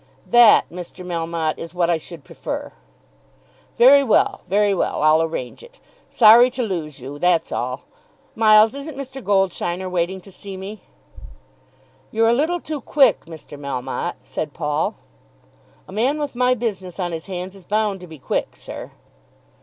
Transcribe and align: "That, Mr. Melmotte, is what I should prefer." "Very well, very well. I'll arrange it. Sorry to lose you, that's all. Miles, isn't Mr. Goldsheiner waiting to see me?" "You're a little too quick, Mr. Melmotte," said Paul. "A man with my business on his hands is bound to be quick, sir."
"That, 0.31 0.67
Mr. 0.71 1.05
Melmotte, 1.05 1.59
is 1.59 1.75
what 1.75 1.87
I 1.87 1.99
should 1.99 2.23
prefer." 2.23 2.71
"Very 3.77 4.03
well, 4.03 4.41
very 4.47 4.73
well. 4.73 5.03
I'll 5.03 5.21
arrange 5.21 5.61
it. 5.61 5.79
Sorry 6.09 6.49
to 6.49 6.63
lose 6.63 6.99
you, 6.99 7.19
that's 7.19 7.51
all. 7.51 7.83
Miles, 8.35 8.73
isn't 8.73 8.97
Mr. 8.97 9.23
Goldsheiner 9.23 9.87
waiting 9.91 10.19
to 10.21 10.31
see 10.31 10.57
me?" 10.57 10.81
"You're 12.09 12.29
a 12.29 12.33
little 12.33 12.59
too 12.59 12.81
quick, 12.81 13.25
Mr. 13.27 13.59
Melmotte," 13.59 14.15
said 14.23 14.55
Paul. 14.55 14.95
"A 15.87 15.91
man 15.91 16.17
with 16.19 16.33
my 16.33 16.55
business 16.55 16.99
on 16.99 17.11
his 17.11 17.27
hands 17.27 17.55
is 17.55 17.63
bound 17.63 17.99
to 17.99 18.07
be 18.07 18.17
quick, 18.17 18.55
sir." 18.55 18.89